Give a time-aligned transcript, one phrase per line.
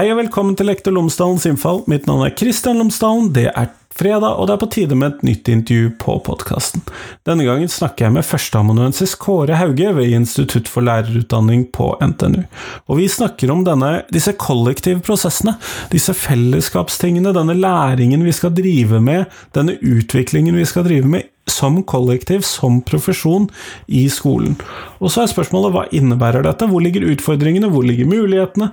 [0.00, 1.82] Hei og velkommen til Lektor Lomsdalens innfall.
[1.92, 3.26] Mitt navn er Kristian Lomsdalen.
[3.36, 6.80] Det er fredag, og det er på tide med et nytt intervju på podkasten.
[7.28, 12.46] Denne gangen snakker jeg med førsteamanuensis Kåre Hauge ved Institutt for lærerutdanning på NTNU.
[12.88, 15.58] Og vi snakker om denne, disse kollektive prosessene,
[15.92, 21.80] disse fellesskapstingene, denne læringen vi skal drive med, denne utviklingen vi skal drive med som
[21.82, 23.48] kollektiv, som profesjon,
[23.86, 24.56] i skolen.
[25.00, 26.68] Og så er spørsmålet hva innebærer dette?
[26.70, 27.70] Hvor ligger utfordringene?
[27.72, 28.70] Hvor ligger mulighetene?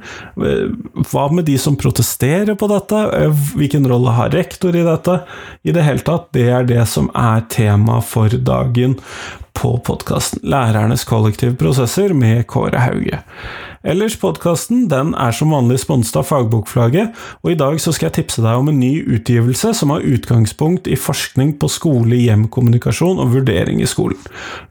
[1.12, 3.02] Hva med de som protesterer på dette?
[3.58, 5.22] Hvilken rolle har rektor i dette?
[5.68, 9.00] I det hele tatt, det er det som er tema for dagen
[9.58, 13.24] på podkasten Lærernes kollektivprosesser' med Kåre Hauge.
[13.88, 18.18] Ellers, podkasten den er som vanlig sponset av Fagbokflagget, og i dag så skal jeg
[18.20, 23.82] tipse deg om en ny utgivelse som har utgangspunkt i forskning på skole-hjem-kommunikasjon og vurdering
[23.82, 24.18] i skolen.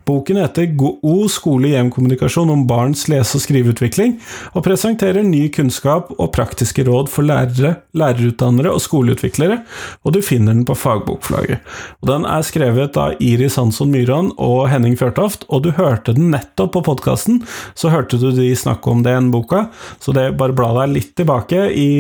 [0.07, 4.21] Boken heter God skole-hjem-kommunikasjon om barns lese- og skriveutvikling,
[4.55, 9.63] og presenterer ny kunnskap og praktiske råd for lærere, lærerutdannere og skoleutviklere,
[10.05, 11.59] og du finner den på Fagbokflagget.
[12.03, 16.31] Og den er skrevet av Iris Hansson Myran og Henning Fjørtoft, og du hørte den
[16.31, 17.43] nettopp på podkasten,
[17.75, 19.67] så hørte du de snakke om den boka,
[19.99, 21.91] så det bare bla deg litt tilbake i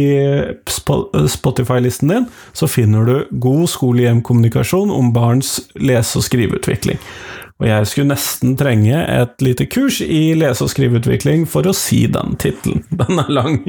[0.67, 7.01] Spotify-listen din, så finner du God skole-hjem-kommunikasjon om barns lese- og skriveutvikling.
[7.57, 12.05] Og jeg skulle nesten trenge et lite kurs i lese- og skriveutvikling for å si
[12.13, 12.85] den tittelen.
[13.01, 13.63] Den er lang.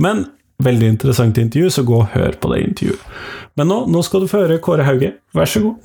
[0.00, 0.26] Men
[0.64, 3.04] veldig interessant intervju, så gå og hør på det intervjuet.
[3.58, 5.12] Men nå, nå skal du få høre Kåre Hauge.
[5.36, 5.84] Vær så god.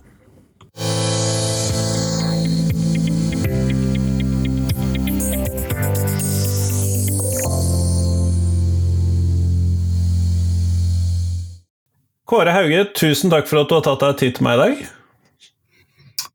[12.34, 14.86] Kåre Hauge, tusen takk for at du har tatt deg tid til meg i dag.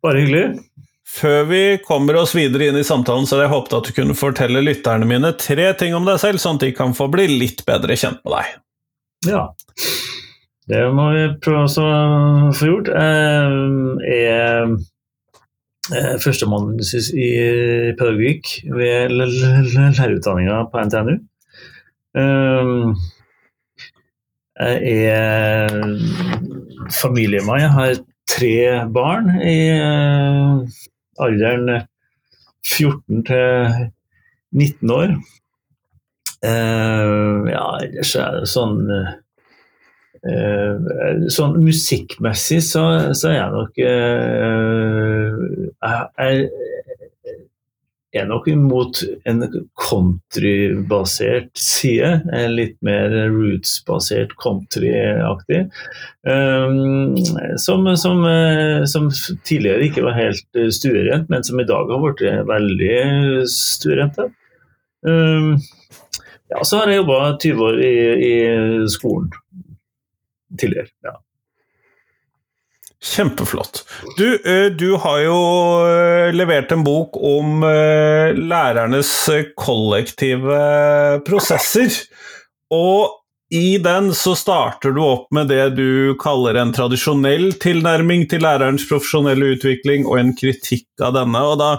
[0.04, 0.44] Bare hyggelig.
[1.08, 4.14] Før vi kommer oss videre inn i samtalen, så hadde jeg håpet at du kunne
[4.18, 7.64] fortelle lytterne mine tre ting om deg selv, sånn at de kan få bli litt
[7.66, 8.44] bedre kjent med deg.
[9.26, 9.42] Ja,
[10.68, 11.68] det må vi prøve å
[12.54, 12.88] få gjort.
[14.04, 14.28] Jeg
[15.96, 17.30] er førstemann i
[17.96, 18.44] pedagogikk
[18.76, 21.14] ved lærerutdanninga på NTNU.
[24.58, 24.78] Jeg
[25.08, 25.72] er
[27.00, 27.64] familiemann.
[27.64, 27.96] Jeg har
[28.28, 29.58] tre barn i
[31.18, 31.86] alderen
[32.68, 33.88] 14 til
[34.52, 35.16] 19 år.
[36.42, 38.76] Ja, ellers er det sånn
[41.30, 42.82] Sånn musikkmessig så,
[43.14, 43.72] så er jeg nok
[46.18, 46.48] Jeg
[48.18, 49.44] er nok imot en
[49.78, 52.10] countrybasert side.
[52.52, 55.64] Litt mer roots-basert countryaktig.
[57.62, 58.24] Som, som,
[58.90, 59.08] som,
[59.48, 62.98] tidligere ikke var helt stuerent, men som i dag har blitt veldig
[63.52, 64.28] stuerente.
[66.48, 67.94] Ja, så har jeg jobba 20 år i,
[68.28, 68.36] i
[68.92, 69.32] skolen
[70.58, 70.88] tidligere.
[71.04, 71.18] ja.
[73.04, 73.84] Kjempeflott.
[74.18, 74.26] Du,
[74.74, 75.38] du, har jo
[76.34, 79.12] levert en bok om lærernes
[79.54, 80.58] kollektive
[81.28, 81.94] prosesser.
[82.74, 83.18] Og
[83.50, 88.84] i den så starter du opp med det du kaller en tradisjonell tilnærming til lærerens
[88.90, 91.40] profesjonelle utvikling, og en kritikk av denne.
[91.40, 91.70] Og da,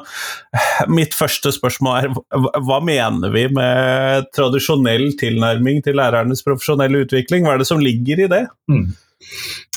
[0.89, 7.45] mitt første spørsmål er hva mener vi med tradisjonell tilnærming til lærernes profesjonelle utvikling?
[7.45, 8.43] Hva er det som ligger i det?
[8.71, 8.89] Mm.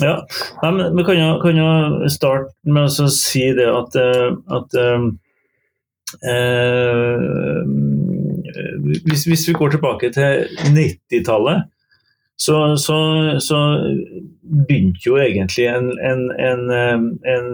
[0.00, 0.26] Ja,
[0.96, 3.96] Vi kan kan jo starte med å si det at,
[4.58, 5.00] at eh,
[9.02, 11.66] hvis, hvis, vi går tilbake til 90-tallet,
[12.40, 12.96] så, så,
[13.40, 13.58] så,
[14.42, 16.62] begynte jo egentlig en, en, en,
[17.28, 17.50] en,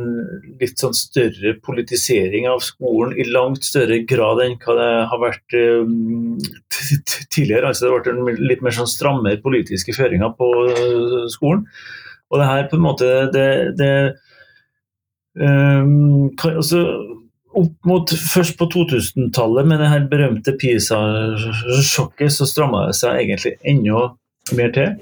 [0.58, 5.56] litt sånn større politisering av skolen i langt større grad enn hva det har vært
[7.34, 7.68] tidligere.
[7.68, 11.66] Altså det ble litt mer sånn strammere politiske føringer på uh, skolen.
[12.32, 13.48] Og det her på en måte det,
[13.78, 13.92] det
[15.38, 16.82] um, altså,
[17.58, 23.54] opp mot først på 2000-tallet med det her berømte PISA-sjokket, så stramma det seg egentlig
[23.68, 24.08] ennå
[24.56, 24.94] mer til.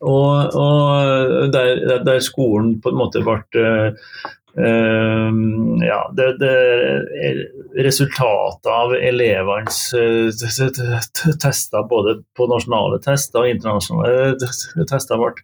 [0.00, 5.34] Og, og der, der, skolen på en måte ble uh,
[5.84, 6.54] ja, det, det,
[7.84, 15.34] Resultatet av elevenes uh, tester, både på nasjonale tester og internasjonale tester, ble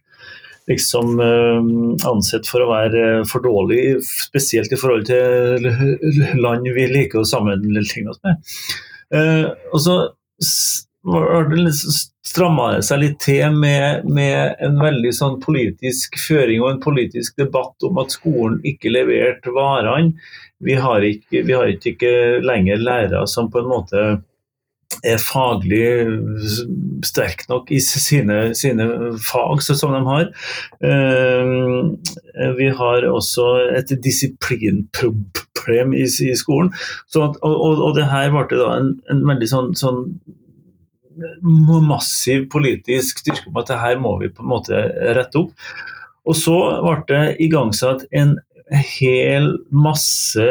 [0.73, 1.61] liksom uh,
[2.09, 5.69] ansett for å være for dårlig, spesielt i forhold til
[6.41, 8.41] land vi liker å sammenligne oss med.
[9.71, 10.01] og så
[12.27, 17.37] stramma det seg litt til med, med, en veldig sånn politisk føring og en politisk
[17.39, 20.17] debatt om at skolen ikke leverte varene.
[20.63, 22.13] Vi har ikke, vi har ikke
[22.43, 24.07] lenger lærere som på en måte
[25.05, 26.07] er faglig
[27.05, 28.87] sterk nok i sine, sine
[29.21, 30.29] fag som de har.
[32.57, 33.45] Vi har også
[33.77, 36.71] et disiplinproblem i, i skolen.
[37.13, 40.01] At, og, og, og, det her ble da en, en veldig sånn, sånn
[41.87, 44.81] massiv politisk styrke om at det her må vi på en måte
[45.17, 45.53] rette opp.
[46.27, 48.35] Og så ble det igangsatt en
[48.97, 50.47] hel masse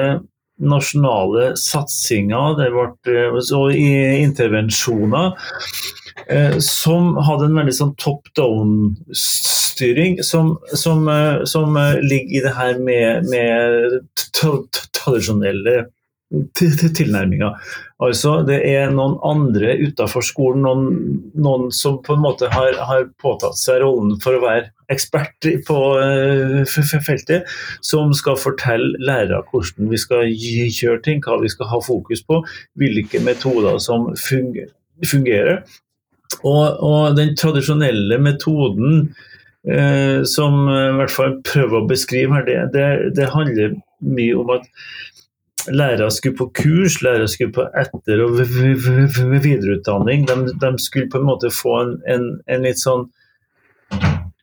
[0.56, 5.34] nasjonale satsinger, det ble så intervensjoner,
[6.32, 12.54] eh, som hadde en veldig sånn top down-styring, som, som, eh, som, ligger i det
[12.56, 14.00] her med, med
[14.32, 15.84] tradisjonelle
[16.34, 17.52] tilnærminga.
[18.02, 23.06] Altså, det er noen andre utenfor skolen, noen, noen, som på en måte har, har,
[23.22, 26.76] påtatt seg rollen for å være ekspert på uh,
[27.06, 27.46] feltet,
[27.84, 32.42] som skal fortelle lærere hvordan vi skal kjøre ting, hva vi skal ha fokus på,
[32.78, 35.62] hvilke metoder som fungerer.
[36.42, 39.12] Og, og den tradisjonelle metoden
[39.70, 42.88] uh, som uh, i hvert fall prøver å beskrive her, det, det,
[43.18, 44.66] det handler mye om at
[45.72, 48.38] lærere skulle på kurs, lærere skulle på etter- og
[49.42, 50.26] videreutdanning.
[50.28, 53.06] De, de, skulle på en måte få en, en, en, litt sånn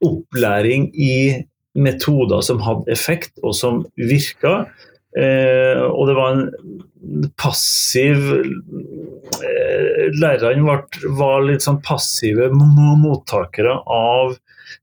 [0.03, 1.43] opplæring i
[1.73, 4.65] metoder som hadde effekt, og som virka.
[5.13, 14.33] Eh, og det var en passiv eh, Lærerne var, litt sånn passive mottakere av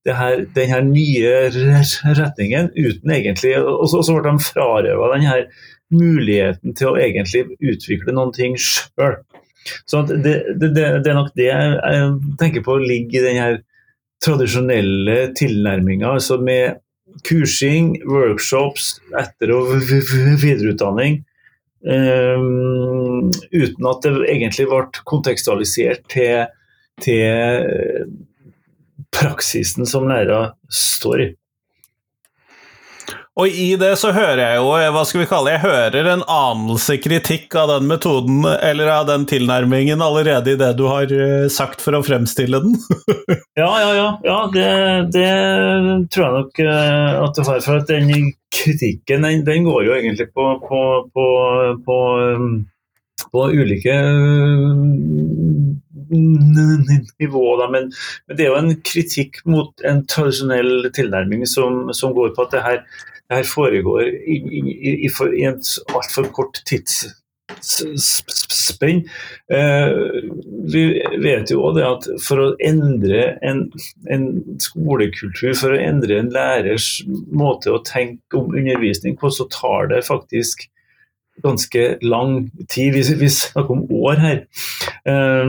[0.07, 5.49] her, den her nye retningen, uten egentlig Og så ble de frarøva den her
[5.95, 9.19] muligheten til å egentlig utvikle noen ting sjøl.
[9.89, 12.05] Så det, det, det, er nok det jeg
[12.41, 13.59] tenker på ligger i den her
[14.25, 16.81] tradisjonelle tilnærminga, altså med
[17.27, 19.75] kursing, workshops, etter- og
[20.45, 21.23] videreutdanning.
[21.81, 26.51] Um, uten at det egentlig ble kontekstualisert til,
[27.01, 28.11] til
[29.17, 31.31] praksisen som lærer står i.
[33.41, 36.99] Og i det så hører jeg jo, hva skal vi kalle jeg hører en anelse
[37.01, 41.81] kritikk av den metoden, eller av den tilnærmingen, allerede i det du har eh, sagt
[41.81, 42.77] for å fremstille den.
[43.63, 44.09] ja, ja, ja.
[44.27, 44.69] ja det,
[45.17, 45.31] det,
[46.13, 47.65] tror jeg nok eh, at du har.
[47.65, 50.83] For at den kritikken, den, den går jo egentlig på, på,
[51.15, 51.27] på,
[51.87, 51.99] på,
[52.37, 52.51] um,
[53.31, 53.97] på ulike
[56.11, 57.47] nivå.
[57.71, 62.45] Men, men, det er jo en kritikk mot en tradisjonell tilnærming som, som går på
[62.45, 64.61] at det her det her foregår i, i,
[65.07, 65.61] i, i en
[65.95, 67.91] altfor kort tidsspenn.
[69.53, 69.89] Eh,
[70.73, 70.83] vi
[71.23, 73.71] vet jo også at for å endre en,
[74.11, 74.27] en,
[74.63, 76.89] skolekultur, for å endre en lærers
[77.31, 80.67] måte å tenke om undervisning på, så tar det faktisk
[81.45, 82.99] ganske lang tid.
[82.99, 84.39] Vi, vi snakker om år her.
[85.07, 85.49] Eh,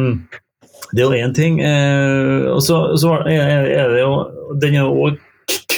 [0.92, 1.60] det er jo én ting.
[1.64, 4.14] Eh, og så, så er det jo
[4.62, 5.31] Den er jo også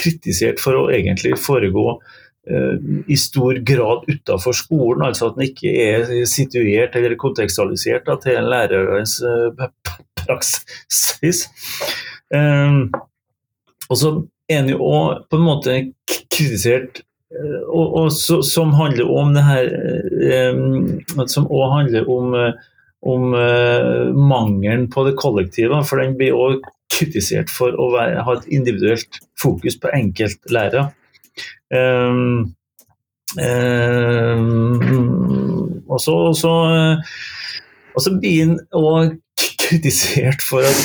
[0.04, 2.76] kritisert for å egentlig foregå uh,
[3.08, 8.52] i stor grad utenfor skolen, altså at den ikke er situert eller kontekstualisert da, til
[8.52, 9.66] lærerens uh,
[10.20, 11.46] praksis.
[12.34, 12.92] Um,
[13.88, 14.14] og så
[14.48, 15.80] er den jo òg på en måte
[16.10, 17.04] kritisert
[17.68, 19.70] og, og så, som handler om det her
[20.54, 22.36] um, Som òg handler om,
[23.02, 25.80] om uh, mangelen på det kollektive.
[25.88, 26.62] For den blir òg
[26.94, 30.84] kritisert for å være, ha et individuelt fokus på enkeltlærere.
[31.74, 32.54] Um,
[33.40, 34.82] um,
[35.90, 36.14] og så,
[38.20, 39.04] blir han òg
[39.64, 40.80] kritisert for at,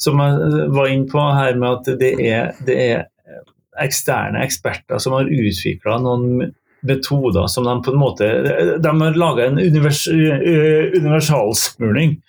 [0.00, 0.32] som jeg
[0.74, 2.98] var inne på her, med at det er, det er
[3.80, 6.52] eksterne eksperter som har utvikla noen
[6.82, 8.24] metoder som de på en måte
[8.82, 12.22] De har laga en univers, universalsmurning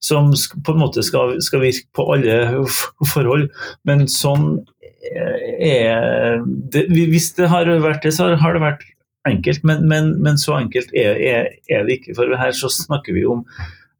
[0.00, 0.30] som
[0.64, 2.64] på en måte skal, skal virke på alle
[3.12, 3.48] forhold.
[3.88, 4.62] Men sånn
[5.00, 8.84] er det, Hvis det har vært det, så har det vært
[9.28, 9.64] enkelt.
[9.64, 12.16] Men, men, men så enkelt er, er, er, det ikke.
[12.18, 13.44] For her så snakker vi om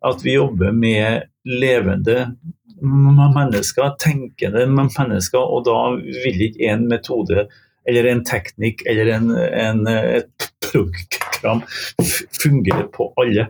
[0.07, 2.31] at vi jobber med levende
[2.81, 5.77] mennesker, tenkende mennesker, og da
[6.25, 7.45] vil ikke en metode
[7.89, 11.63] eller en teknikk eller en, en, et program
[12.41, 13.49] fungere på alle.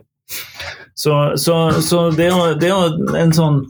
[0.93, 3.61] Så, så, så det, er, det, er, en sånn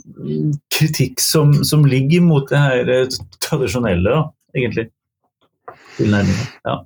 [0.73, 4.23] kritikk som, som ligger mot det her eh, tradisjonelle, da,
[4.57, 4.89] egentlig.
[6.65, 6.81] Ja.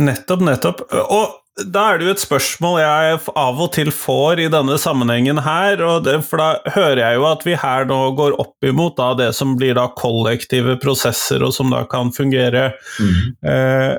[0.00, 0.84] Nettopp, nettopp.
[0.90, 5.42] Og da er det jo et spørsmål jeg av og til får i denne sammenhengen
[5.44, 9.10] her, det, for da hører jeg jo at vi her nå går opp imot da,
[9.18, 12.70] det som blir da kollektive prosesser, og som da kan fungere
[13.00, 13.18] mm.
[13.50, 13.92] eh,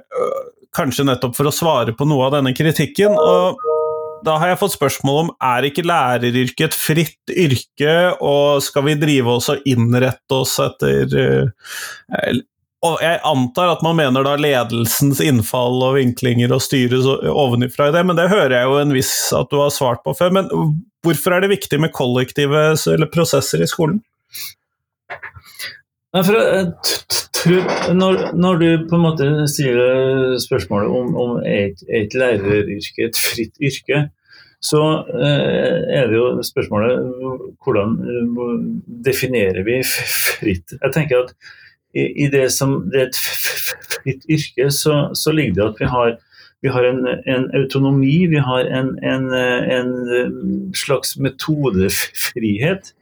[0.71, 3.11] Kanskje nettopp for å svare på noe av denne kritikken.
[3.19, 3.59] og
[4.25, 8.97] da har jeg fått spørsmål om er ikke læreryrket et fritt yrke, og skal vi
[9.01, 12.39] drive oss og innrette oss etter uh,
[12.81, 17.93] og Jeg antar at man mener da ledelsens innfall og vinklinger og styres ovenifra i
[17.93, 20.33] det, men det hører jeg jo en viss at du har svart på før.
[20.33, 20.49] Men
[21.05, 22.71] hvorfor er det viktig med kollektive
[23.13, 24.01] prosesser i skolen?
[25.11, 25.77] Nei, for jeg tror,
[27.95, 33.55] når, når, du på en måte stiller spørsmålet om, om er et læreryrke et fritt
[33.63, 34.09] yrke,
[34.61, 36.99] så eh, er det jo spørsmålet
[37.63, 38.51] hvordan eh,
[39.07, 40.75] definerer vi fritt?
[40.75, 41.33] Jeg tenker at
[41.95, 43.21] i, i det som det er et
[43.95, 46.13] fritt yrke, så, så ligger det at vi har,
[46.61, 49.91] vi har en, en, autonomi, vi har en, en, en
[50.77, 52.93] slags metodefrihet.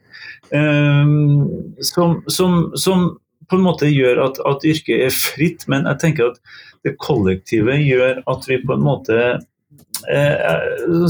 [0.50, 3.06] Um, som, som, som,
[3.50, 6.42] på en måte gjør at, at, yrket er fritt, men jeg tenker at
[6.86, 9.16] det kollektive gjør at vi på en måte
[10.08, 10.60] eh,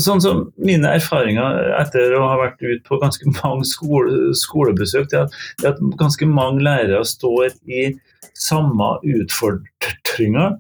[0.03, 5.27] Sånn som mine erfaringer etter å ha vært ute på ganske mange skole, skolebesøk, det
[5.27, 7.91] at, det at ganske mange lærere står i
[8.35, 10.57] samme utfordringer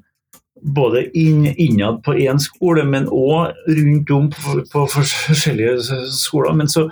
[0.62, 6.56] både inn, innad på én skole, men òg rundt om på, på, forskjellige skoler.
[6.56, 6.88] Men så,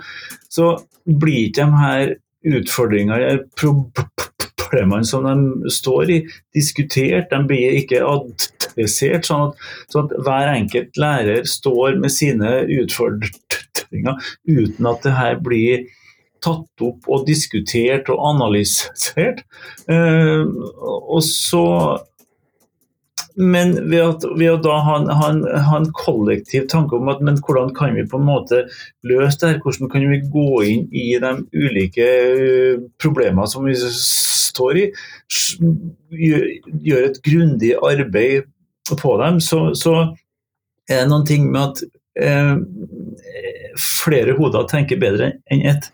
[0.49, 0.73] så
[1.05, 2.15] blir ikke de her
[2.59, 6.19] utfordringene, problemene som de står i,
[6.55, 7.29] diskutert.
[7.31, 14.29] De blir ikke adressert, sånn at, sånn at hver enkelt lærer står med sine utfordringer
[14.49, 15.87] uten at det her blir
[16.43, 19.43] tatt opp og diskutert og analysert.
[19.91, 21.65] Eh, og så
[23.39, 27.07] men ved, at, ved å da ha en, ha, en, ha en, kollektiv tanke om
[27.11, 28.65] at men hvordan kan vi på en måte
[29.07, 33.75] løse det her, hvordan kan vi gå inn i de ulike uh, problemene som vi
[33.79, 34.85] står i,
[36.11, 38.49] gjøre et grundig arbeid
[38.99, 39.95] på dem, så, så,
[40.89, 41.81] er det noen ting med at
[42.17, 42.55] eh,
[43.77, 45.91] flere hoder tenker bedre enn ett,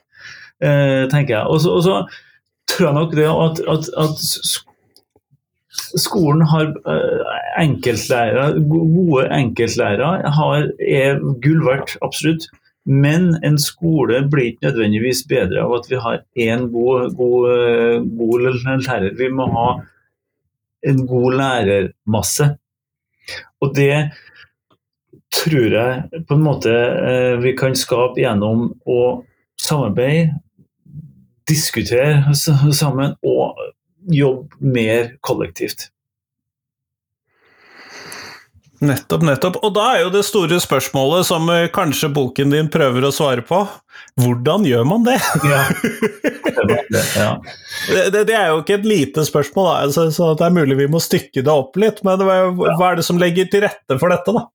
[0.63, 1.45] eh, tenker jeg.
[1.51, 1.97] Og så,
[2.71, 4.17] tror jeg nok det at, at, at
[5.99, 6.71] skolen har
[7.61, 12.47] enkeltlærere, gode enkeltlærere har, er gull verdt, absolutt.
[12.85, 18.03] Men en skole blir ikke nødvendigvis bedre av at vi har én god, god, eh,
[18.19, 18.45] god,
[18.85, 19.15] lærer.
[19.17, 19.69] Vi må ha
[20.85, 22.51] en god lærermasse.
[23.61, 24.11] Og det
[25.33, 28.99] tror jeg på en måte eh, vi kan skape gjennom å
[29.57, 30.35] samarbeide,
[31.49, 33.57] diskutere sammen og
[34.13, 35.89] jobbe mer kollektivt.
[38.85, 39.57] Nettopp, nettopp.
[39.65, 43.43] Og da er jo det store spørsmålet, som eh, kanskje boken din prøver å svare
[43.45, 43.63] på,
[44.21, 45.19] hvordan gjør man det?
[45.45, 45.65] Ja.
[46.65, 47.33] Det, ja.
[47.91, 50.87] det, det, er jo ikke et lite spørsmål, da, altså, så det er mulig vi
[50.89, 51.99] må stykke det opp litt.
[52.07, 54.45] Men hva er det som legger til rette for dette, da?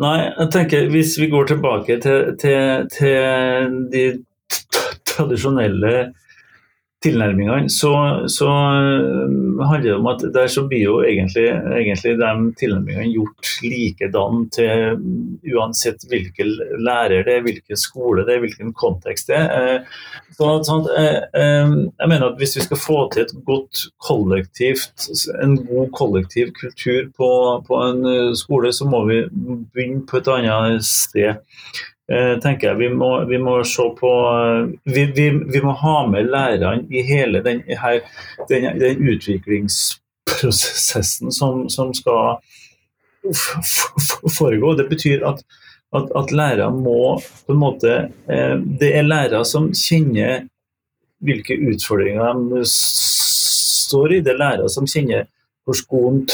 [0.00, 4.04] Nei, jeg tenker Hvis vi går tilbake til, til, til de
[5.12, 5.94] tradisjonelle
[7.04, 7.92] tilnærmingene, så,
[8.28, 11.46] så, eh, handler det om at der så blir jo egentlig,
[11.78, 15.00] egentlig de tilnærmingene gjort likedan til
[15.54, 16.52] uansett hvilken
[16.84, 19.80] lærer det er, hvilken skole det er, hvilken kontekst det er.
[20.36, 25.08] Så, sånn, jeg mener at Hvis vi skal få til et godt kollektivt,
[25.42, 27.30] en god kollektiv kultur på,
[27.66, 29.22] på en skole, så må vi
[29.72, 31.40] begynne på et annet sted.
[32.10, 32.76] Eh, tenker jeg.
[32.80, 37.02] Vi må, vi må se på eh, vi, vi, vi, må ha med lærerne i
[37.06, 38.00] hele den, her,
[38.48, 42.38] den, den utviklingsprosessen som, som skal
[44.38, 44.74] foregå.
[44.74, 45.44] Det betyr at,
[45.94, 50.50] at, at lærere må på en måte eh, Det er lærere som kjenner
[51.22, 54.20] hvilke utfordringer de står i.
[54.24, 55.30] Det er lærere som kjenner
[55.62, 56.26] hvor skoen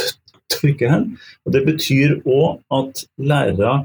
[0.56, 1.20] trykker hen.
[1.44, 3.84] Og Det betyr òg at lærere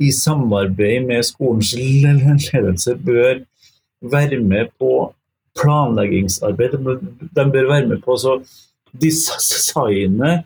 [0.00, 3.42] i samarbeid med skolens ledelse bør
[4.12, 5.10] være med på
[5.60, 6.78] planleggingsarbeid.
[7.36, 8.38] De bør være med på å
[8.96, 10.40] designe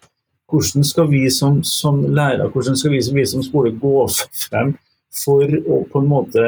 [0.51, 4.05] hvordan skal vi som, som lærer, hvordan skal vi vi som skole gå
[4.49, 4.75] frem
[5.15, 6.45] for å på en måte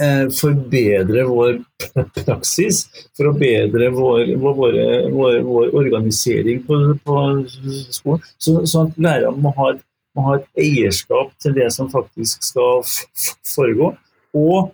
[0.00, 1.58] eh, forbedre vår
[2.20, 2.84] praksis,
[3.16, 4.78] for å bedre vår, vår,
[5.12, 7.18] vår, vår organisering på, på
[7.90, 8.24] skolen.
[8.38, 9.84] Så, sånn at lærerne må ha et
[10.18, 12.82] må ha et eierskap til det som faktisk skal
[13.46, 13.92] foregå.
[14.34, 14.72] Og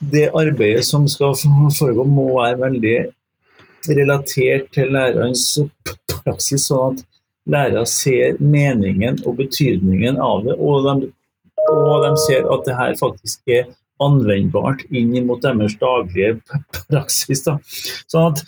[0.00, 2.98] det arbeidet som skal foregå, må være veldig
[3.88, 5.44] relatert til lærerens
[6.10, 7.06] praksis, sånn at
[7.50, 11.10] lærere ser meningen og betydningen av det, og de,
[11.70, 13.68] og de ser at det her faktisk er
[14.00, 16.38] anvendbart inn mot deres daglige
[16.88, 17.44] praksis.
[17.44, 17.58] Da.
[18.08, 18.44] Sånn at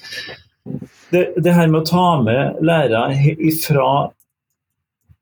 [1.12, 3.88] det, det, her med å ta med lærere ifra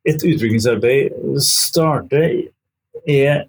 [0.09, 2.43] et utviklingsarbeid starter,
[3.09, 3.45] er,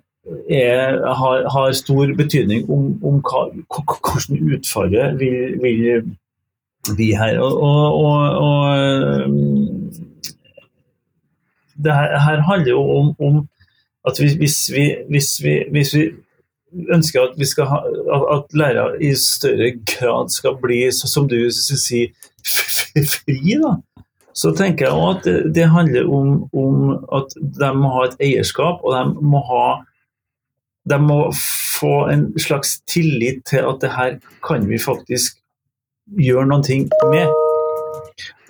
[0.50, 6.12] er, har, har, stor betydning om, om hva, hvordan utfallet vil, vil
[6.90, 7.40] bli her.
[7.40, 9.32] Og, og, og, og
[11.84, 13.48] det her, her, handler jo om, om
[14.08, 16.10] at hvis vi, hvis, vi, hvis vi,
[16.94, 17.80] ønsker at, vi skal ha,
[18.36, 22.14] at lærere i større grad skal bli, som du sier,
[22.48, 23.76] fri, da,
[24.34, 28.20] så tenker jeg også at det, det handler om, om, at de må ha et
[28.28, 29.66] eierskap, og de må ha
[30.90, 31.20] de må
[31.78, 35.38] få en slags tillit til at det her kan vi faktisk
[36.18, 36.80] gjøre noe
[37.12, 37.28] med.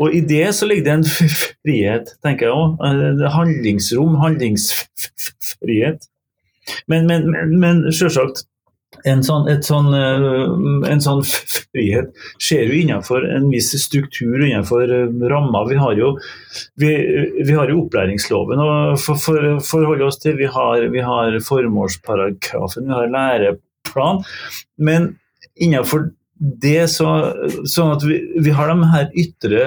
[0.01, 1.09] Og i det så ligger det en
[1.65, 2.79] frihet, tenker jeg òg.
[2.87, 6.07] Eh, handlingsrom, handlingsfrihet.
[6.87, 8.45] Men, men, men, men selvsagt,
[9.07, 15.27] en sånn, sånn, eh, en sånn, frihet skjer jo innenfor en viss struktur, innenfor eh,
[15.31, 15.67] rammer.
[15.69, 16.13] Vi har jo,
[16.81, 16.91] vi,
[17.41, 20.37] vi har jo opplæringsloven å for, for, forholde oss til.
[20.39, 24.23] Vi har, vi har formålsparagrafen, vi har læreplan.
[24.77, 25.13] Men
[25.55, 26.11] innenfor
[26.61, 27.09] det så,
[27.69, 29.65] sånn at vi, vi har de her ytre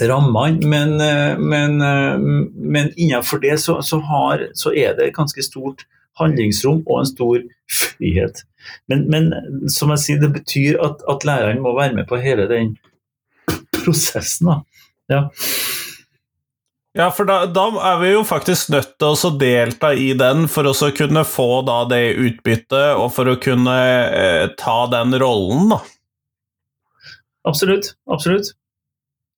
[0.00, 1.76] rammene, men, eh, men,
[2.54, 5.86] men innenfor det så, så, har, så er det ganske stort
[6.20, 8.44] handlingsrom og en stor frihet.
[8.90, 9.30] Men, men
[9.72, 12.74] som jeg sier, det betyr at, at læreren må være med på hele den
[13.74, 14.50] prosessen.
[14.50, 14.60] Da.
[15.12, 15.22] Ja.
[16.94, 20.70] Ja, for da, da, er vi jo faktisk nødt til å delta i den for
[20.70, 23.74] å kunne få det utbyttet, og for å kunne
[24.14, 25.80] eh, ta den rollen, da.
[27.50, 27.96] Absolutt.
[28.06, 28.54] Absolutt.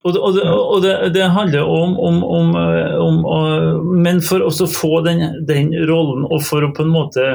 [0.06, 2.54] Og, og, og det, det, handler om, om, om,
[3.26, 7.26] om, Men for å få den, den, rollen, og for å på en måte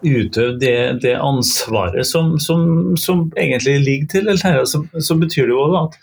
[0.00, 5.56] utøve det, det ansvaret som, som, som, egentlig ligger til lærere, så, så, betyr det
[5.56, 5.98] jo at,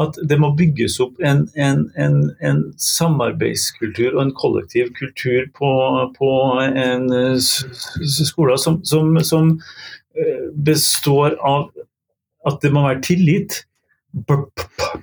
[0.00, 5.74] at det må bygges opp en, en, en, en, samarbeidskultur og en kollektiv kultur på,
[6.16, 6.30] på
[6.62, 7.10] en
[7.42, 9.52] skole som, som
[10.16, 11.68] eh, består av
[12.48, 13.64] at det må være tillit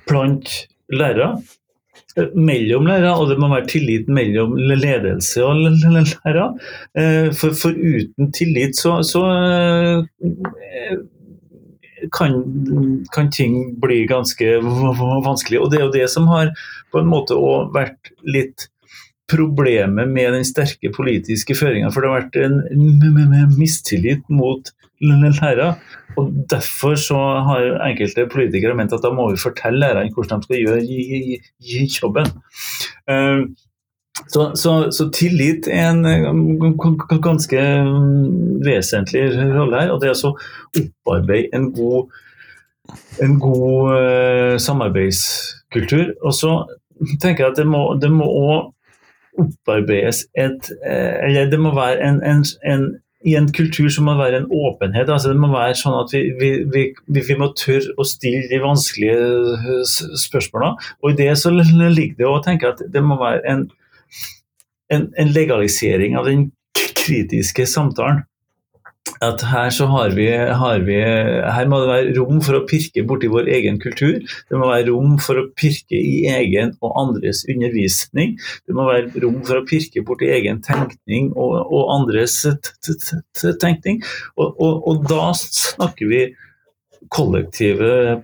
[0.07, 0.53] blant
[0.91, 1.33] lærere.
[2.35, 6.49] Mellom lærere, og det må være tillit mellom ledelse og lærere.
[6.97, 10.97] Eh, for, for uten tillit så, så eh,
[12.11, 12.35] kan,
[13.15, 14.59] kan, ting bli ganske
[15.23, 15.61] vanskelig.
[15.61, 16.51] Og det er jo det som har
[16.91, 18.67] på en måte òg vært litt
[19.31, 21.91] problemet med den sterke politiske føringa.
[21.93, 25.75] For det har vært en mistillit mot lærere.
[26.17, 30.43] Og Derfor så har enkelte politikere ment at da må vi fortelle lærerne hvordan de
[30.43, 30.81] skal gjøre
[32.01, 32.31] jobben.
[33.09, 33.47] Uh,
[34.27, 36.05] så, så, så, tillit er en
[37.21, 37.61] ganske
[38.65, 39.23] vesentlig
[39.55, 39.91] rolle her.
[39.91, 40.35] Og det er å
[40.77, 42.11] opparbeide en god,
[43.23, 46.13] en god uh, samarbeidskultur.
[46.21, 46.53] Og så
[47.21, 48.11] tenker jeg at det må, det
[49.39, 52.89] opparbeides et uh, Eller det må være en, en, en
[53.27, 55.09] i en kultur så må det være en åpenhet.
[55.09, 58.61] altså Det må være sånn at vi, vi, vi, vi må tørre å stille de
[58.63, 59.83] vanskelige
[60.25, 60.89] spørsmålene.
[61.03, 63.67] Og i det så ligger det å tenke at det må være en,
[64.93, 68.23] en, en legalisering av den kritiske samtalen
[69.21, 73.03] at her så har vi, har vi, Her må det være rom for å pirke
[73.07, 74.17] borti vår egen kultur.
[74.21, 78.33] Det må være rom for å pirke i egen og andres undervisning.
[78.65, 82.39] Det må være rom for å pirke borti egen tenkning og, og andres
[83.61, 84.01] tenkning.
[84.37, 86.23] Og, og, og, da snakker vi
[87.13, 88.23] kollektive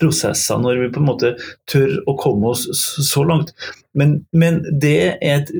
[0.00, 1.34] prosesser, når vi på en måte
[1.68, 2.64] tør å komme oss
[3.10, 3.52] så langt.
[3.92, 5.54] Men, men det er et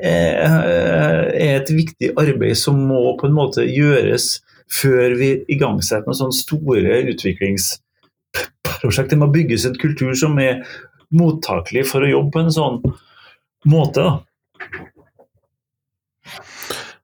[0.00, 4.38] er et viktig arbeid som må på en måte gjøres
[4.72, 9.10] før vi igangsetter noen sånne store utviklingsprosjekt.
[9.12, 10.62] Det må bygges en kultur som er
[11.12, 12.78] mottakelig for å jobbe på en sånn
[13.68, 14.00] måte.
[14.00, 14.12] da.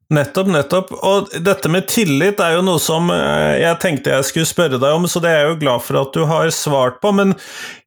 [0.09, 0.92] Nettopp, nettopp.
[1.05, 4.96] Og dette med tillit er jo noe som eh, jeg tenkte jeg skulle spørre deg
[4.96, 7.12] om, så det er jeg jo glad for at du har svart på.
[7.12, 7.35] Men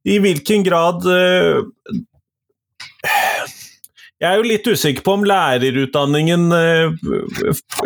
[0.06, 1.66] i hvilken grad uh,
[4.22, 7.14] jeg er jo litt usikker på om lærerutdanningen eh,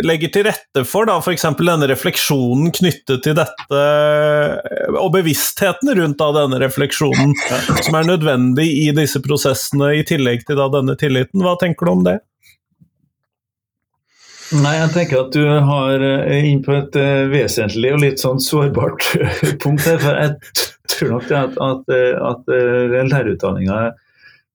[0.04, 1.46] legger til rette for da, f.eks.
[1.62, 7.32] denne refleksjonen knyttet til dette, eh, og bevisstheten rundt da, denne refleksjonen,
[7.80, 11.46] som er nødvendig i disse prosessene, i tillegg til da, denne tilliten.
[11.46, 12.18] Hva tenker du om det?
[14.60, 17.00] Nei, jeg tenker at du har eh, inn på et
[17.32, 19.08] vesentlig og litt sånn sårbart
[19.64, 20.04] punkt her.
[20.04, 20.68] For jeg
[20.98, 21.98] tror nok at, at,
[22.34, 22.54] at
[23.08, 23.82] lærerutdanninga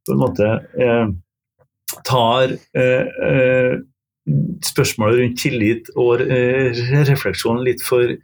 [0.05, 1.11] på en måte uh,
[2.07, 3.79] tar eh, eh,
[4.64, 6.76] spørsmålet rundt tillit og eh,
[7.09, 8.14] refleksjon litt for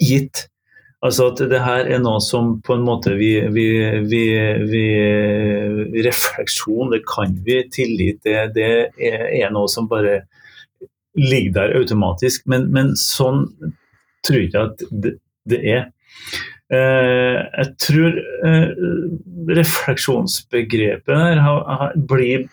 [0.00, 0.46] gitt.
[1.00, 3.66] Altså at det her er noe som på en måte vi, vi,
[4.04, 4.24] vi,
[4.68, 4.84] vi
[6.04, 7.62] Refleksjon, det kan vi.
[7.72, 8.68] Tillit, det, det
[9.00, 10.20] er, noe som bare
[11.16, 12.44] ligger der automatisk.
[12.52, 13.46] Men, men sånn
[14.26, 15.14] tror jeg ikke at det,
[15.48, 15.88] det er.
[16.70, 18.68] Eh, jeg tror eh,
[19.58, 22.44] refleksjonsbegrepet her blir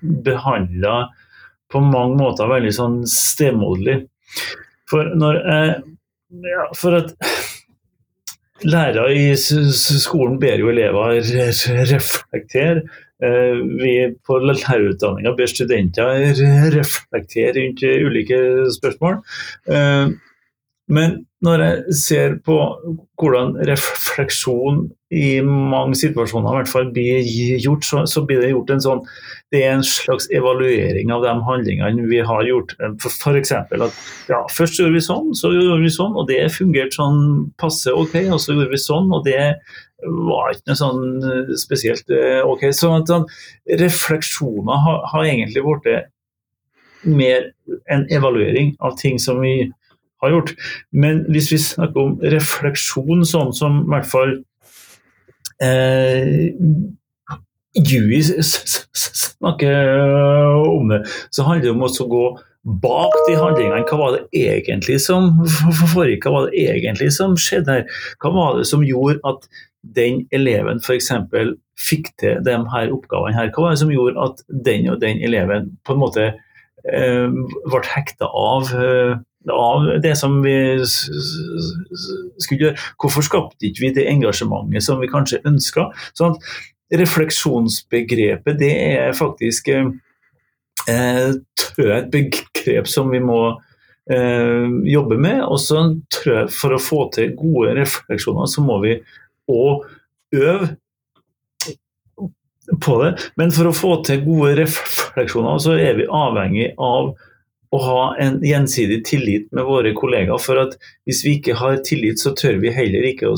[0.00, 0.94] behandla
[1.72, 3.98] på mange måter veldig sånn stemoderlig.
[4.88, 5.74] For når jeg
[6.46, 7.12] ja, For at
[8.66, 11.20] lærere i skolen ber jo elever
[11.92, 12.86] reflektere.
[13.22, 13.92] Eh, vi
[14.26, 16.32] på lærerutdanninga ber studenter
[16.74, 18.40] reflektere rundt ulike
[18.76, 19.20] spørsmål.
[20.86, 22.56] Men når jeg ser på
[23.18, 27.26] hvordan refleksjon i mange situasjoner i hvert fall blir
[27.62, 29.02] gjort, så, så blir det gjort en sånn
[29.54, 32.74] Det er en slags evaluering av de handlingene vi har gjort.
[32.98, 33.52] F.eks.
[33.54, 37.20] at ja, først gjorde vi sånn, så gjorde vi sånn, og det fungerte sånn
[37.62, 38.16] passe ok.
[38.34, 39.42] Og så gjorde vi sånn, og det
[40.02, 42.68] var ikke noe sånn eh, spesielt eh, ok.
[42.74, 43.30] Så sånn,
[43.80, 46.12] refleksjoner har, har egentlig blitt
[47.06, 47.52] mer
[47.92, 49.70] en evaluering av ting som vi
[50.22, 50.54] har gjort.
[50.92, 54.36] Men hvis vi snakker om refleksjon, sånn som i hvert fall
[55.62, 56.46] eh,
[57.76, 59.90] Dewey snakker
[60.64, 62.26] om det, så handler det om å gå
[62.82, 63.84] bak de handlingene.
[63.86, 65.30] Hva var det egentlig som
[65.92, 66.26] foregikk?
[66.26, 68.00] Hva var det egentlig som skjedde her?
[68.22, 69.46] Hva var det som gjorde at
[69.96, 71.12] den eleven f.eks.
[71.78, 73.52] fikk til de her oppgavene her?
[73.54, 76.26] Hva var det som gjorde at den og den eleven på en måte
[76.90, 77.28] eh,
[77.70, 79.14] ble hekta av eh,
[79.52, 82.86] av det som vi skulle gjøre.
[83.00, 85.90] Hvorfor skapte ikke vi det engasjementet som vi kanskje ønska?
[86.18, 86.38] Sånn
[86.94, 89.88] refleksjonsbegrepet det er faktisk eh,
[90.86, 93.40] et begrep som vi må
[94.10, 95.42] eh, jobbe med.
[95.46, 98.98] Og så tror jeg for å få til gode refleksjoner, så må vi
[99.50, 99.86] òg
[100.36, 100.74] øve
[102.82, 103.12] på det.
[103.38, 107.14] Men for å få til gode refleksjoner, så er vi avhengig av
[107.74, 110.40] å ha en gjensidig tillit med våre kollegaer.
[110.42, 110.76] For at
[111.08, 113.36] hvis vi ikke har tillit, så tør vi heller ikke å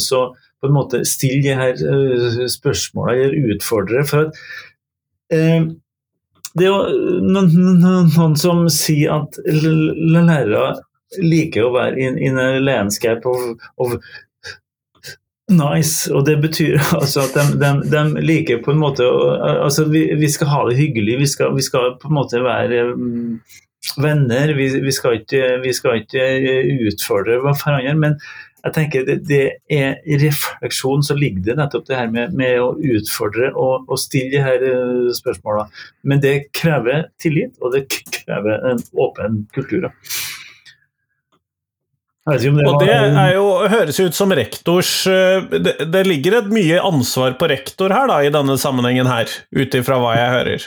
[0.59, 4.03] på en måte stille de her uh, spørsmålene eller utfordre.
[4.09, 4.41] For at
[5.31, 5.69] eh,
[6.59, 10.81] det er jo noen, som sier at lærere
[11.23, 14.01] liker å være in, in a landscape of, of
[15.49, 19.07] Nice, og det betyr altså at de, de, de, liker på en måte
[19.49, 22.83] altså vi, vi, skal ha det hyggelig, vi skal, vi skal på en måte være
[22.91, 23.39] um,
[23.97, 24.53] venner.
[24.59, 26.29] Vi, vi, skal ikke, vi, skal ikke,
[26.89, 27.95] utfordre hverandre.
[27.99, 28.17] Men
[28.65, 32.59] jeg tenker det, det er i refleksjon så ligger det nettopp det her med, med
[32.63, 35.15] å utfordre og, og stille de her spørsmåla.
[35.21, 35.87] spørsmålene.
[36.11, 39.87] Men det krever tillit, og det krever en åpen kultur.
[39.87, 39.95] Det
[42.29, 47.39] og det er jo, høres ut som rektors eh, det, det, ligger et mye ansvar
[47.41, 50.67] på rektor her da, i denne sammenhengen her, ut ifra hva jeg hører?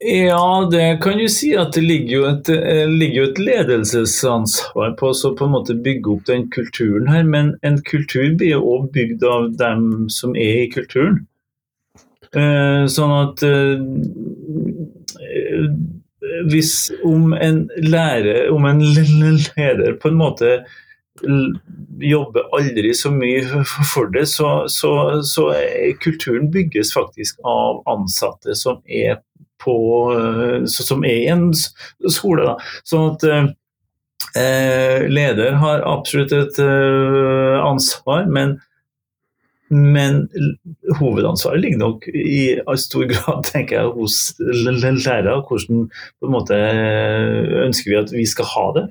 [0.00, 1.56] Ja, det kan du si.
[1.56, 6.12] at Det ligger jo et, eh, ligger et ledelsesansvar på å på en måte bygge
[6.12, 7.24] opp den kulturen her.
[7.24, 11.26] Men en kultur blir jo også bygd av dem som er i kulturen.
[12.32, 13.78] Eh, sånn at eh,
[16.46, 20.64] hvis om en lærer, om en leder på en måte
[21.98, 25.50] jobber aldri så mye for det, så, så, så
[25.98, 29.18] kulturen bygges faktisk av ansatte som er
[29.62, 29.76] på,
[30.14, 32.46] eh, som er i en skole.
[32.46, 32.56] Da.
[32.88, 33.26] Sånn at
[34.38, 38.56] eh, leder har absolutt et eh, ansvar, men,
[39.72, 40.24] men
[41.00, 45.40] hovedansvaret ligger nok i, stor grad tenker jeg, hos lærere.
[45.48, 46.62] Hvordan på en måte
[47.66, 48.88] ønsker vi at vi skal ha det.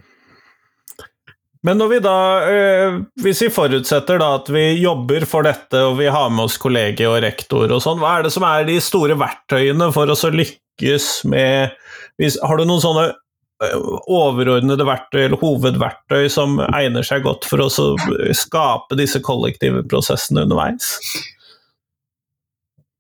[1.65, 2.17] Men når vi da,
[2.53, 6.57] øh, hvis vi forutsetter da at vi jobber for dette, og vi har med oss
[6.61, 10.25] kollegier og rektor og sånn, hva er det som er de store verktøyene for oss
[10.27, 11.73] å lykkes med
[12.17, 13.07] Har du noen sånne
[14.07, 17.95] overordnede verktøy eller hovedverktøy som egner seg godt for oss å
[18.37, 20.93] skape disse kollektive prosessene underveis?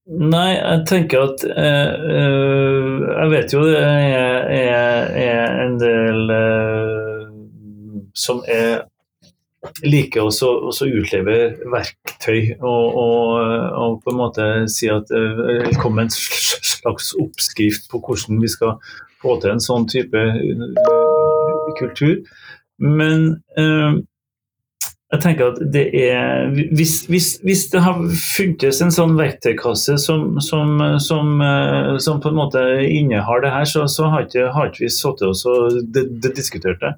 [0.07, 1.89] Nei, jeg tenker at eh,
[3.11, 7.06] Jeg vet jo det er, er, er en del øh,
[8.17, 8.87] som er
[9.83, 11.37] liker også å utleve
[11.73, 13.31] verktøy og, og,
[13.75, 18.77] og, på en måte si at det kommer en slags oppskrift på hvordan vi skal
[19.21, 22.21] få til en sånn type uh, kultur.
[22.77, 23.23] Men
[23.57, 23.97] eh,
[25.07, 28.03] jeg tenker at det er Hvis, hvis, hvis det har
[28.35, 33.65] funtes en sånn verktøykasse som, som, som, uh, som, på en måte innehar det her,
[33.65, 36.93] så, så har ikke, har ikke vi sittet og diskutert det.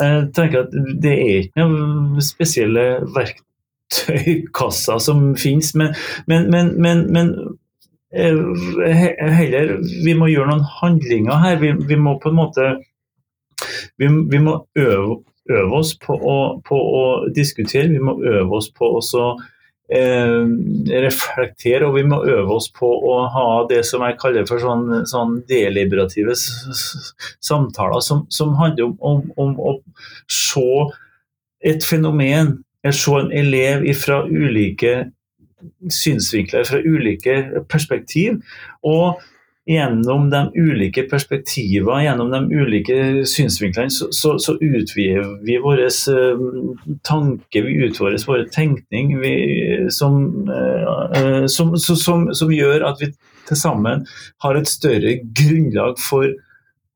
[0.00, 5.94] Jeg tenker at det er ikke noen spesielle verktøykasser som finnes, men,
[6.30, 7.34] men, men, men, men
[8.14, 11.56] heller Vi må gjøre noen handlinger her.
[11.58, 12.68] Vi, vi må på en måte
[13.98, 15.18] vi, vi må øve,
[15.50, 17.02] øve oss på å, på å,
[17.34, 19.42] diskutere, vi må øve oss på å eh,
[19.92, 25.04] reflektere, og vi må øve oss på å ha det som jeg kaller for sånn,
[25.06, 26.32] sånn deliberative
[27.44, 29.76] samtaler, som, som handler om, om, om, å
[30.30, 30.64] se
[31.64, 35.10] et fenomen, se en elev fra ulike
[35.92, 38.40] synsvinkler, fra ulike perspektiv.
[38.82, 39.20] og
[39.66, 42.96] gjennom de ulike perspektivene, gjennom de ulike
[43.28, 46.42] synsvinklene, så, så, så utvider vi vår uh,
[47.08, 49.34] tanke, vi utvider vår tenkning, vi,
[49.90, 53.14] som, uh, som, som, som, gjør at vi
[53.48, 54.04] til sammen
[54.44, 56.28] har et større grunnlag for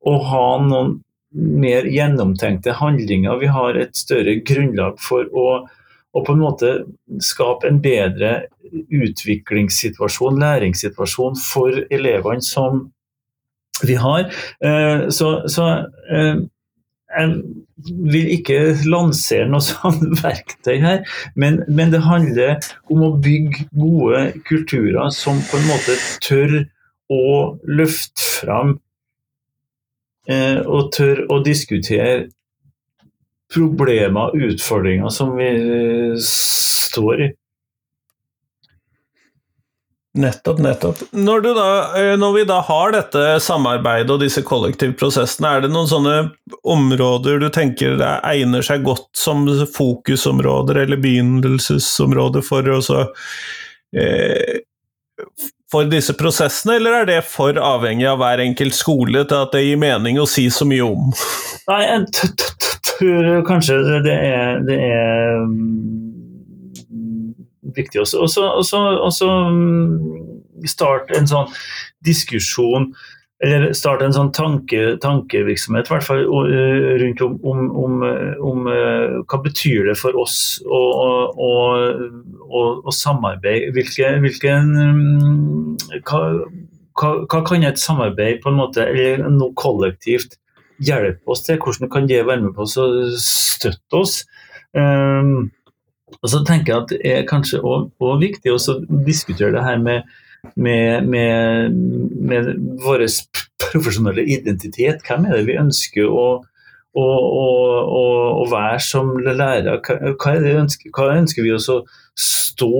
[0.04, 0.98] å ha noen
[1.32, 3.40] mer gjennomtenkte handlinger.
[3.40, 5.48] Vi har et større grunnlag for å
[6.16, 6.74] og på en måte
[7.24, 8.48] skape en bedre
[8.92, 12.86] utviklingssituasjon, læringssituasjon for elevene som
[13.84, 14.30] vi har.
[14.64, 15.66] Eh, så, så
[16.10, 16.40] eh,
[17.18, 17.34] jeg
[18.12, 18.58] vil ikke
[18.90, 21.04] lansere noe sånn verktøy her,
[21.36, 22.58] men, men, det handler
[22.92, 26.58] om å bygge gode kulturer som på en måte tør
[27.08, 27.22] å
[27.64, 28.74] løfte fram
[30.28, 32.28] eh, og tør å diskutere
[33.54, 35.50] problemer og utfordringer som vi
[36.22, 37.28] står i.
[40.18, 41.02] Nettopp, nettopp.
[41.14, 41.66] Når, da,
[42.00, 46.16] eh, når, vi da har dette samarbeidet og disse kollektivprosessene, er det noen sånne
[46.66, 49.44] områder du tenker det egner seg godt som
[49.76, 53.04] fokusområder eller begynnelsesområder for, å
[53.94, 54.58] eh,
[55.72, 59.66] for disse prosessene, eller er det for avhengig av hver enkelt skole til at det
[59.66, 61.10] gir mening å si så mye om?
[61.68, 62.06] Nei, jeg
[62.88, 63.76] tror kanskje
[64.06, 65.44] det er, det er
[67.76, 68.24] viktig også.
[68.24, 71.52] Og så mm, starte en sånn
[72.06, 72.92] diskusjon
[73.44, 78.00] eller starte en sånn tanke, tankevirksomhet i hvert fall rundt om, om, om,
[78.50, 80.80] om hva betyr det for oss å,
[81.38, 81.50] å,
[82.48, 83.70] å, å samarbeide.
[83.76, 86.22] Hvilke, hvilken, mm, hva,
[86.98, 90.34] hva, hva, kan et samarbeid på en måte, eller noe kollektivt
[90.82, 91.60] hjelpe oss til?
[91.62, 92.88] Hvordan kan det være med på å
[93.22, 94.22] støtte oss?
[94.74, 95.52] Um,
[96.18, 98.58] og så tenker jeg at Det er kanskje også viktig å
[99.06, 100.18] diskutere det her med,
[100.56, 101.74] med, med,
[102.30, 102.52] med
[102.84, 103.04] vår
[103.62, 105.02] profesjonelle identitet.
[105.06, 106.28] Hvem er det vi ønsker å,
[106.94, 108.04] å, å,
[108.42, 109.80] å være som lærer?
[109.84, 111.80] Hva, hva, ønsker, hva ønsker, vi å
[112.18, 112.72] stå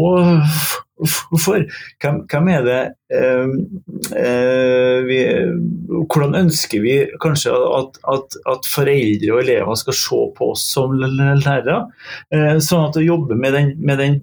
[1.44, 1.64] for?
[2.02, 2.78] Hvem, hvem er det
[3.14, 3.52] eh,
[4.18, 5.18] eh, vi,
[6.10, 10.94] Hvordan ønsker vi kanskje at, at, at, foreldre og elever skal se på oss som
[10.98, 11.78] lærere?
[12.34, 14.18] Eh, sånn at å jobbe med den, med den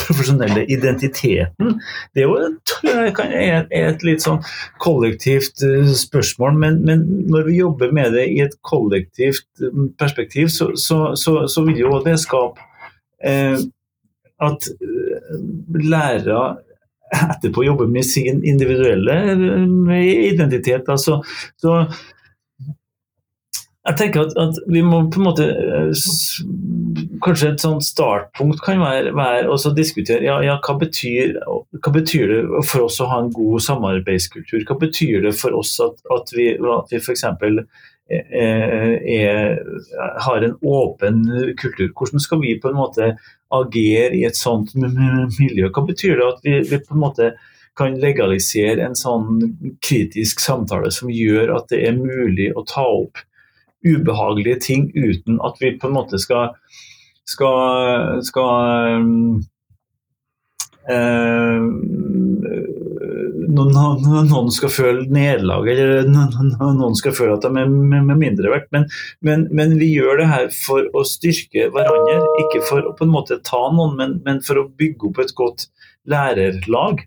[0.00, 1.78] profesjonelle identiteten,
[2.14, 2.36] det er jo
[2.84, 4.42] er, er et litt sånn
[4.82, 6.58] kollektivt uh, spørsmål.
[6.60, 11.44] Men, men, når vi jobber med det i et kollektivt um, perspektiv, så, så, så,
[11.50, 12.60] så vil jo det skape
[13.24, 13.56] eh,
[14.42, 14.68] at
[15.80, 16.56] lærere
[17.14, 19.14] etterpå jobber med sin individuelle
[20.30, 20.88] identitet.
[20.88, 21.20] Altså,
[21.60, 21.84] så
[23.84, 26.04] jeg tenker at, at, vi må på en måte eh,
[27.24, 32.32] Kanskje et sånt startpunkt kan være, være å diskutere ja, ja, hva, betyr, hva betyr
[32.32, 34.64] det for oss å ha en god samarbeidskultur?
[34.68, 37.26] Hva betyr det for oss at, at vi, at vi f.eks.
[38.04, 39.52] Eh,
[40.26, 41.22] har en åpen
[41.60, 41.88] kultur?
[41.96, 43.14] Hvordan skal vi på en måte
[43.54, 45.70] agere i et sånt miljø?
[45.70, 47.34] Hva betyr det at vi, vi på en måte
[47.78, 49.40] kan legalisere en sånn
[49.82, 53.18] kritisk samtale som gjør at det er mulig å ta opp
[53.84, 56.54] ubehagelige ting uten at vi på en måte skal,
[57.28, 59.42] skal, skal
[60.88, 61.66] eh,
[63.50, 68.70] noen, skal føle nederlag, eller noen skal føle at de er med mindre verdt.
[68.74, 68.86] Men,
[69.24, 73.14] men, men, vi gjør det her for å styrke hverandre, ikke for å på en
[73.14, 75.68] måte ta noen, men, men for å bygge opp et godt
[76.10, 77.04] lærerlag.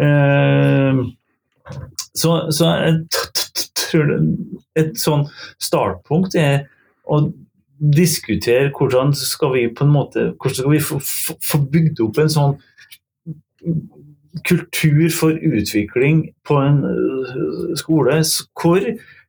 [0.00, 1.04] Eh,
[2.16, 2.72] så, så
[3.90, 4.12] tror
[4.78, 5.26] et sånn
[5.62, 6.66] startpunkt er
[7.10, 7.22] å
[7.80, 12.32] diskutere hvordan skal vi på en måte hvordan skal vi få, få bygd opp en
[12.32, 12.58] sånn
[14.48, 18.22] kultur for utvikling på en øh, skole
[18.60, 18.80] hvor,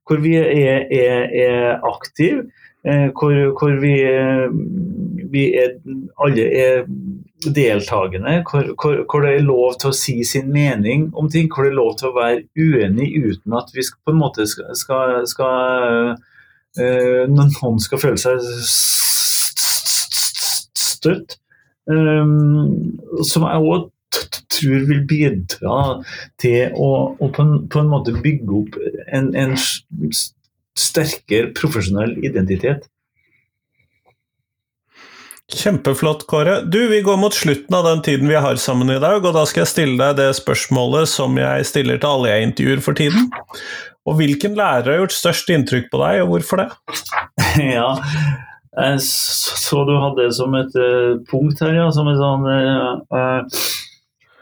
[0.08, 0.44] hvor vi er,
[0.92, 2.44] er, er aktive,
[2.88, 4.50] øh, hvor, hvor vi, øh,
[5.32, 5.70] vi er,
[6.26, 6.86] alle er
[7.56, 11.72] deltakende, hvor, hvor, det er lov til å si sin mening om ting, hvor det
[11.72, 16.14] er lov til å være uenig uten at vi på en måte skal, skal, skal
[16.78, 18.38] eh, noen skal føle seg
[20.78, 21.38] støtt.
[21.90, 22.94] Um,
[23.26, 23.88] som jeg òg
[24.52, 25.78] tror vil bidra
[26.41, 29.56] til å, å på, en, på, en, måte bygge opp en, en
[30.78, 32.88] sterkere profesjonell identitet.
[35.52, 36.62] Kjempeflott, Kåre.
[36.63, 39.43] Du, Vi går mot slutten av den tiden vi har sammen i dag, og da
[39.47, 43.28] skal jeg stille deg det spørsmålet som jeg stiller til alle jeg intervjuer for tiden.
[44.08, 46.69] Og Hvilken lærer har gjort størst inntrykk på deg, og hvorfor det?
[47.76, 47.91] ja,
[48.71, 51.89] jeg så du hadde det som et uh, punkt her, ja.
[51.91, 53.65] Som et sånn uh, uh,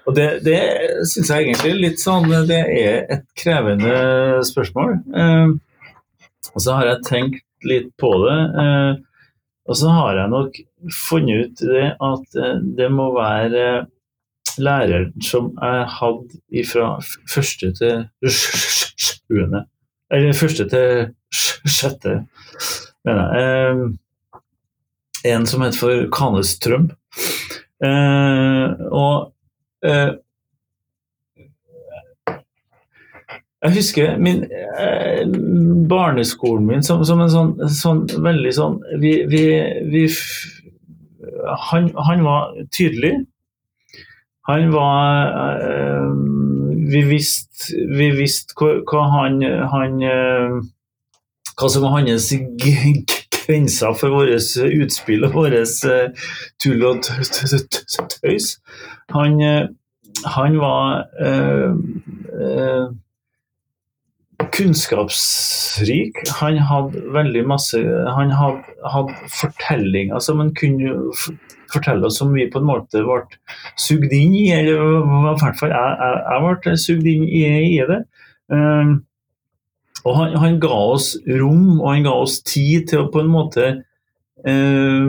[0.10, 0.60] Og det, det
[1.06, 4.96] syns jeg egentlig er litt sånn Det er et krevende spørsmål.
[6.50, 8.40] og så har jeg tenkt litt på det.
[9.70, 10.60] og så har jeg nok
[10.96, 13.86] funnet ut det at eh, det må være
[14.60, 16.88] læreren som jeg hadde fra
[17.30, 19.66] første til sjuende.
[20.12, 21.12] Eller første til
[21.70, 22.16] sjette,
[23.06, 23.44] mener jeg.
[23.44, 26.90] Eh, en som heter for Kanestrøm.
[27.84, 29.34] Eh, og
[33.62, 34.44] jeg husker min,
[34.80, 35.28] eh,
[35.90, 39.44] barneskolen min som, som en sånn, sånn, veldig sånn vi, vi,
[39.92, 40.06] vi
[41.70, 43.14] han, han, var tydelig.
[44.50, 45.30] Han var
[45.70, 46.14] øh,
[46.90, 50.00] Vi visste, vi visste hva, hva, han, han
[51.60, 52.32] Hva som var hans
[53.50, 55.66] grenser for våre utspill og våre
[56.62, 58.56] tull og tøys.
[59.16, 59.42] Han,
[60.38, 62.90] han var øh,
[64.54, 66.22] kunnskapsrik.
[66.40, 67.80] Han hadde veldig masse
[68.16, 71.14] Han hadde, hadde fortellinger som han kunne
[71.74, 73.22] fortelle oss som vi på en måte ble
[73.78, 74.48] sugd inn i.
[74.56, 77.44] Eller i hvert fall jeg, jeg, jeg ble sugd inn i,
[77.76, 78.02] i det.
[78.50, 78.96] Um,
[80.06, 83.32] og han, han, ga oss rom og han ga oss tid til å på en
[83.32, 83.66] måte
[84.48, 85.08] eh,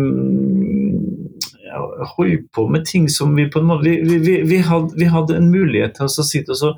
[2.16, 5.36] holde på med ting som vi på en måte Vi, vi, vi, hadde, vi hadde,
[5.36, 6.72] en mulighet til å sitte og så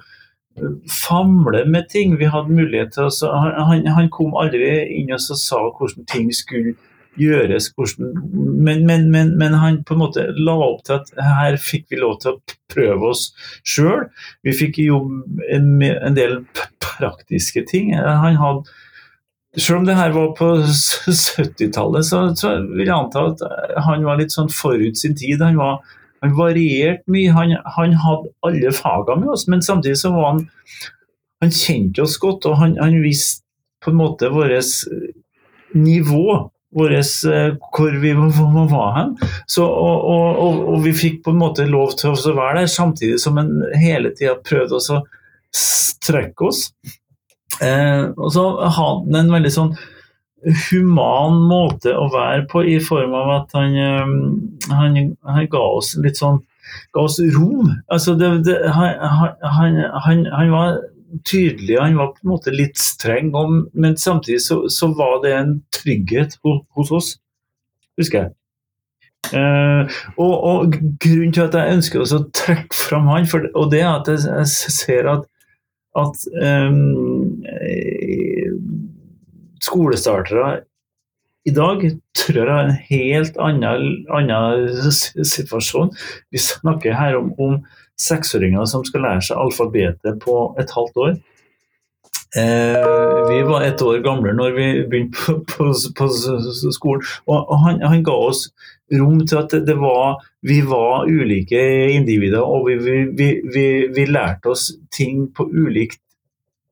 [1.09, 2.19] famle med ting.
[2.21, 6.75] Vi hadde mulighet til å han, han, kom aldri inn og sa hvordan ting skulle
[7.21, 8.13] gjøres, hvordan,
[8.65, 12.01] men, men, men, men, han på en måte la opp til at her fikk vi
[12.01, 13.27] lov til å prøve oss
[13.69, 14.07] sjøl.
[14.47, 15.03] Vi fikk jo
[15.53, 16.41] en, en del
[16.81, 17.93] praktiske ting.
[17.97, 23.43] Han hadde selv om det her var på 70-tallet, så, så, vil jeg anta at
[23.85, 25.45] han var litt sånn forut sin tid.
[25.45, 25.83] Han var
[26.23, 27.33] han varierte mye.
[27.35, 30.47] Han, han, hadde alle fagene med oss, men samtidig så var han
[31.43, 33.43] Han kjente oss godt, og han, han visste
[33.83, 34.85] på en måte vårt
[35.75, 36.52] nivå.
[36.73, 39.15] Våres, eh, hvor vi var hen.
[39.47, 43.21] Så, og, og, og, vi fikk på en måte lov til å være der, samtidig
[43.21, 45.03] som en hele tida prøvde å
[45.53, 46.71] strekke oss.
[47.61, 49.75] Eh, og så hadde han en veldig sånn
[50.43, 54.97] human måte å være på, i form av at han, eh, han,
[55.29, 56.41] han ga oss litt sånn
[56.95, 57.69] ga oss rom.
[57.93, 58.97] Altså det, det, han,
[59.43, 59.79] han,
[60.33, 60.79] han, var
[61.29, 65.35] tydelig, han var på en måte litt streng, og, men samtidig så, så, var det
[65.37, 67.11] en trygghet hos, hos oss,
[68.01, 68.33] husker jeg.
[69.33, 69.87] Uh,
[70.19, 73.93] og, og, Grunnen til at jeg ønsker å trekke fram han, for, og det er
[73.93, 75.29] at jeg, jeg ser at,
[76.03, 77.45] at um,
[79.63, 80.63] skolestartere
[81.47, 81.81] i dag
[82.15, 84.93] tror jeg er en helt annen, annen
[85.27, 85.91] situasjon.
[86.31, 87.57] Vi snakker her om, om
[88.01, 91.15] seksåringer som skal lære seg alfabetet på et halvt år.
[92.37, 92.87] Eh,
[93.29, 95.67] vi var ett år gamle når vi begynte på, på,
[95.99, 96.09] på
[96.73, 98.47] skolen, og han, han, ga oss
[98.93, 101.61] rom til at det var, vi var ulike
[101.93, 102.79] individer, og vi,
[103.19, 106.01] vi, vi, vi lærte oss ting på ulikt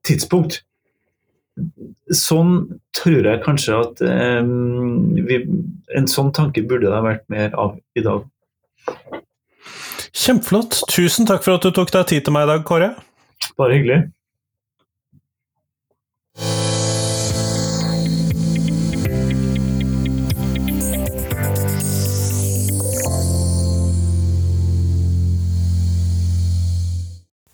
[0.07, 0.63] tidspunkt
[2.15, 2.53] sånn
[2.95, 8.03] tror jeg kanskje at eh, en sånn tanke burde det ha vært mer av i
[8.05, 8.25] dag.
[10.11, 10.81] Kjempeflott.
[10.91, 12.93] Tusen takk for at du tok deg tid til meg i dag, Kåre.
[13.59, 14.01] Bare hyggelig.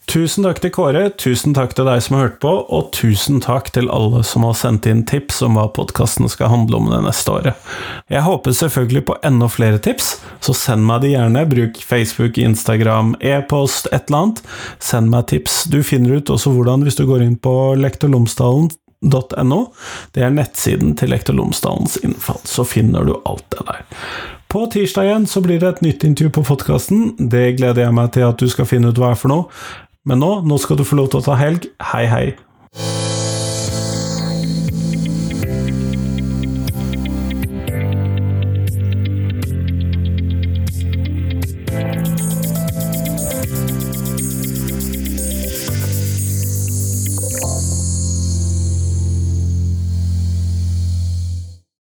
[0.08, 3.74] Tusen takk til Kåre, tusen takk til deg som har hørt på, og tusen takk
[3.76, 7.34] til alle som har sendt inn tips om hva podkasten skal handle om det neste
[7.34, 7.66] året.
[8.08, 11.44] Jeg håper selvfølgelig på enda flere tips, så send meg de gjerne.
[11.52, 14.40] Bruk Facebook, Instagram, e-post, et eller annet.
[14.80, 15.66] Send meg tips.
[15.68, 19.60] Du finner ut også hvordan hvis du går inn på lektorlomsdalen.no.
[20.16, 23.84] Det er nettsiden til Lektor Lomsdalens innfall, så finner du alt det der.
[24.48, 27.10] På tirsdag igjen så blir det et nytt intervju på podkasten.
[27.20, 29.52] Det gleder jeg meg til at du skal finne ut hva er for noe.
[30.08, 31.68] Men nå, nå skal du få lov til å ta helg.
[31.92, 33.17] Hei, hei.